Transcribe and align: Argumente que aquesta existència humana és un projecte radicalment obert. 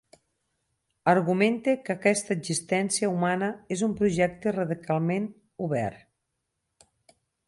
Argumente 1.11 1.73
que 1.89 1.95
aquesta 1.99 2.31
existència 2.37 3.09
humana 3.17 3.49
és 3.75 3.83
un 3.89 3.93
projecte 3.99 4.55
radicalment 4.57 5.29
obert. 5.67 7.13